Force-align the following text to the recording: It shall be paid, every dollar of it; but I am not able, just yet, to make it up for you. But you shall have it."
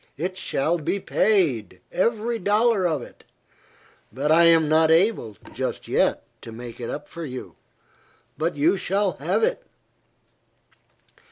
It 0.17 0.35
shall 0.35 0.79
be 0.79 0.99
paid, 0.99 1.79
every 1.91 2.39
dollar 2.39 2.87
of 2.87 3.03
it; 3.03 3.23
but 4.11 4.31
I 4.31 4.45
am 4.45 4.67
not 4.67 4.89
able, 4.89 5.37
just 5.53 5.87
yet, 5.87 6.23
to 6.41 6.51
make 6.51 6.79
it 6.79 6.89
up 6.89 7.07
for 7.07 7.23
you. 7.23 7.55
But 8.35 8.55
you 8.55 8.77
shall 8.77 9.11
have 9.17 9.43
it." 9.43 9.61